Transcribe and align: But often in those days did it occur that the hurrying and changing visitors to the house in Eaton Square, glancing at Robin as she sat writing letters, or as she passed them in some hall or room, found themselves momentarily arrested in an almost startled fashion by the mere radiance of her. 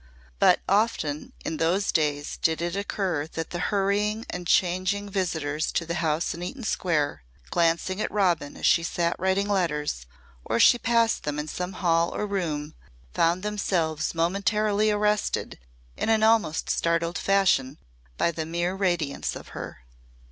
But 0.39 0.61
often 0.67 1.31
in 1.45 1.57
those 1.57 1.91
days 1.91 2.37
did 2.37 2.59
it 2.59 2.75
occur 2.75 3.27
that 3.33 3.51
the 3.51 3.59
hurrying 3.69 4.25
and 4.31 4.47
changing 4.47 5.07
visitors 5.11 5.71
to 5.73 5.85
the 5.85 5.93
house 6.01 6.33
in 6.33 6.41
Eaton 6.41 6.63
Square, 6.63 7.21
glancing 7.51 8.01
at 8.01 8.09
Robin 8.09 8.57
as 8.57 8.65
she 8.65 8.81
sat 8.81 9.15
writing 9.19 9.47
letters, 9.47 10.07
or 10.43 10.55
as 10.55 10.63
she 10.63 10.79
passed 10.79 11.21
them 11.21 11.37
in 11.37 11.47
some 11.47 11.73
hall 11.73 12.15
or 12.15 12.25
room, 12.25 12.73
found 13.13 13.43
themselves 13.43 14.15
momentarily 14.15 14.89
arrested 14.89 15.59
in 15.95 16.09
an 16.09 16.23
almost 16.23 16.67
startled 16.71 17.19
fashion 17.19 17.77
by 18.17 18.31
the 18.31 18.43
mere 18.47 18.73
radiance 18.73 19.35
of 19.35 19.49
her. 19.49 19.83